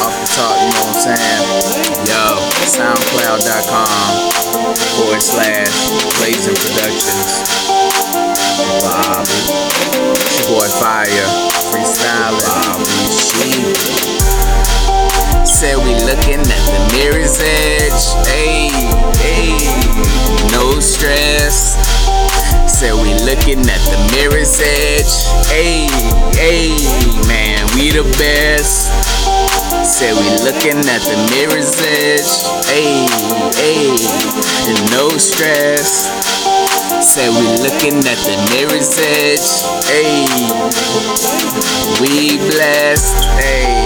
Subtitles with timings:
[0.00, 1.42] off the top, you know what I'm saying?
[2.04, 2.36] Yo,
[2.68, 4.36] soundcloud.com
[4.96, 5.72] forward slash
[6.18, 7.46] Blazin' Productionz.
[8.82, 9.40] Bobby.
[10.20, 11.28] It's your boy Fire.
[11.72, 12.44] Freestyling.
[12.44, 13.76] Bobby Sheep.
[15.46, 18.12] Said we looking at the mirror's edge.
[18.28, 18.68] Hey,
[19.16, 19.56] hey,
[20.52, 21.76] No stress.
[22.68, 25.24] Said we looking at the mirror's edge.
[25.48, 25.88] Hey,
[26.36, 26.76] hey,
[27.26, 29.15] Man, we the best.
[29.86, 32.26] Said we looking at the mirror's edge.
[32.74, 33.06] Ayy,
[33.62, 33.94] ayy.
[34.66, 36.10] And no stress.
[37.00, 39.46] Said we looking at the mirror's edge.
[39.86, 40.26] Ayy.
[42.00, 43.14] We blessed.
[43.38, 43.85] Ayy,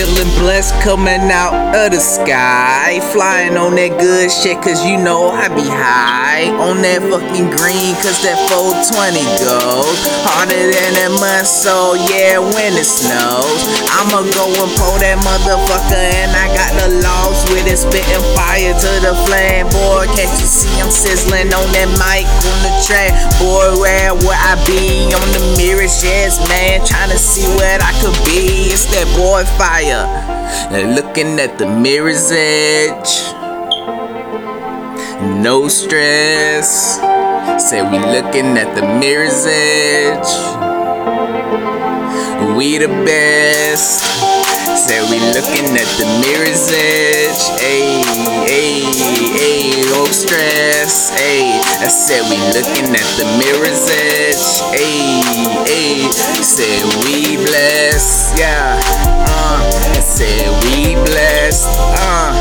[0.00, 3.04] Feeling blessed coming out of the sky.
[3.12, 6.48] Flying on that good shit, cause you know I be high.
[6.56, 10.00] On that fucking green, cause that 420 goes.
[10.24, 13.60] Harder than a muscle, yeah, when it snows.
[13.92, 18.72] I'ma go and pull that motherfucker, and I got the logs with it, spitting fire
[18.72, 19.68] to the flame.
[19.68, 23.12] Boy, can't you see I'm sizzling on that mic on the track?
[23.36, 24.79] Boy, where would I be
[26.02, 28.72] the man, trying to see what I could be.
[28.72, 30.06] It's that boy fire.
[30.72, 33.34] And looking at the mirror's edge.
[35.42, 36.96] No stress.
[37.68, 40.30] Say we looking at the mirror's edge.
[42.56, 44.00] We the best.
[44.86, 47.42] Say we looking at the mirror's edge.
[47.60, 48.00] Ayy,
[48.48, 48.84] ayy,
[49.36, 50.69] ayy, no stress.
[51.90, 54.62] Said we looking at the mirror's edge.
[54.78, 55.22] Ayy,
[55.66, 58.38] ayy, said we blessed.
[58.38, 58.80] Yeah,
[59.26, 61.66] uh, said we blessed.
[61.98, 62.39] Uh,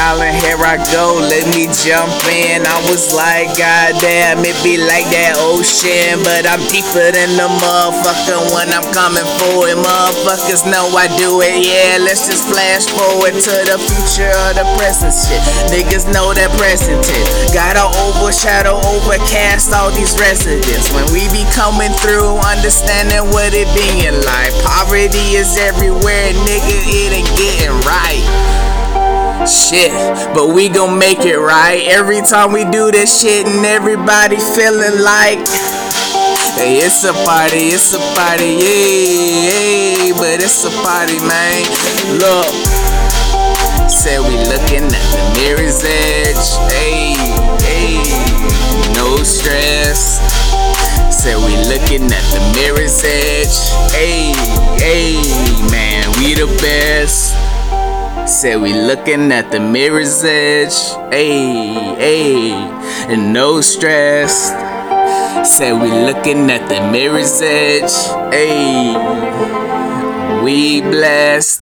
[0.00, 2.64] Freestyling, here I go, let me jump in.
[2.64, 6.24] I was like, God damn, it be like that ocean.
[6.24, 9.76] But I'm deeper than the motherfucker when I'm coming for it.
[9.76, 12.00] Motherfuckers know I do it, yeah.
[12.00, 15.44] Let's just flash forward to the future of the present shit.
[15.68, 17.24] Niggas know that present it.
[17.52, 20.88] Gotta overshadow, overcast all these residents.
[20.96, 24.56] When we be coming through, understanding what it being like.
[24.64, 27.59] Poverty is everywhere, nigga, it ain't getting.
[29.50, 29.90] Shit,
[30.32, 35.02] but we gon' make it right every time we do this shit, and everybody feeling
[35.02, 35.42] like.
[36.54, 41.66] Hey, it's a party, it's a party, yeah, yeah, but it's a party, man.
[42.22, 42.50] Look,
[43.90, 47.18] said we looking at the mirror's edge, hey,
[47.66, 48.02] hey,
[48.94, 50.22] no stress.
[51.10, 54.30] Said we looking at the mirror's edge, hey,
[54.78, 55.18] hey,
[55.70, 57.49] man, we the best.
[58.30, 60.70] Said we looking at the mirror's edge,
[61.10, 62.52] ayy, ayy,
[63.10, 64.50] and no stress.
[65.44, 67.90] Said we looking at the mirror's edge,
[68.32, 68.94] ayy,
[70.44, 71.58] we blessed.